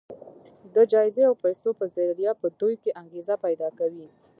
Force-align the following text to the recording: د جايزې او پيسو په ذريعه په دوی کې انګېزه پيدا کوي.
د 0.75 0.77
جايزې 0.91 1.23
او 1.29 1.35
پيسو 1.43 1.69
په 1.79 1.85
ذريعه 1.95 2.33
په 2.41 2.47
دوی 2.59 2.75
کې 2.83 2.95
انګېزه 3.01 3.35
پيدا 3.45 3.69
کوي. 3.79 4.07